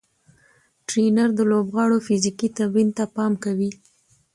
[0.87, 3.71] ټرېنر د لوبغاړو فزیکي تمرین ته پام کوي.